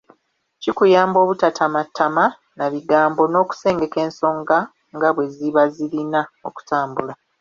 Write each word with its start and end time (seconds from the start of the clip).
Kikuyamba 0.61 1.17
obutatamattama 1.23 2.25
na 2.57 2.65
bigambo 2.73 3.21
n’okusengeka 3.27 3.97
ensonga 4.05 4.57
nga 4.95 5.09
bwe 5.15 5.25
ziba 5.35 5.63
zirina 5.75 6.21
okutambula. 6.47 7.13